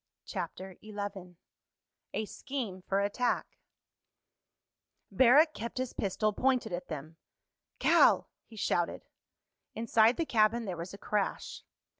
[0.25, 1.35] CHAPTER XI
[2.15, 3.45] A SCHEME FOR ATTACK
[5.11, 7.17] Barrack kept his pistol pointed at them.
[7.77, 9.05] "Cal!" he shouted.
[9.75, 11.61] Inside the cabin there was a crash.